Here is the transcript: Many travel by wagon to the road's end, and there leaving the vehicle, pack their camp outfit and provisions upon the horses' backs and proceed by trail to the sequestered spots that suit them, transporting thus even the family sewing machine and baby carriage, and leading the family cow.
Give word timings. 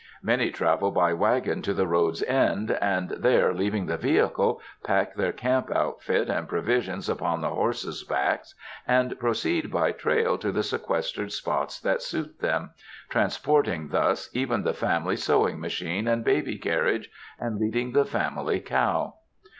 Many 0.23 0.49
travel 0.49 0.89
by 0.89 1.13
wagon 1.13 1.61
to 1.61 1.75
the 1.75 1.85
road's 1.85 2.23
end, 2.23 2.71
and 2.81 3.11
there 3.11 3.53
leaving 3.53 3.85
the 3.85 3.97
vehicle, 3.97 4.59
pack 4.83 5.13
their 5.13 5.31
camp 5.31 5.69
outfit 5.69 6.27
and 6.27 6.49
provisions 6.49 7.07
upon 7.07 7.41
the 7.41 7.51
horses' 7.51 8.03
backs 8.03 8.55
and 8.87 9.19
proceed 9.19 9.71
by 9.71 9.91
trail 9.91 10.39
to 10.39 10.51
the 10.51 10.63
sequestered 10.63 11.31
spots 11.31 11.79
that 11.81 12.01
suit 12.01 12.39
them, 12.39 12.71
transporting 13.09 13.89
thus 13.89 14.27
even 14.33 14.63
the 14.63 14.73
family 14.73 15.17
sewing 15.17 15.59
machine 15.59 16.07
and 16.07 16.23
baby 16.25 16.57
carriage, 16.57 17.11
and 17.39 17.59
leading 17.59 17.91
the 17.91 18.03
family 18.03 18.59
cow. 18.59 19.13